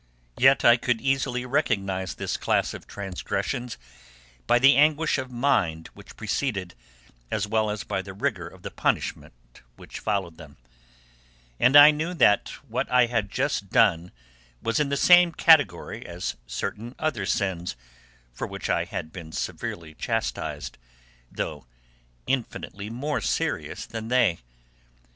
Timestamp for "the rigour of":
8.01-8.63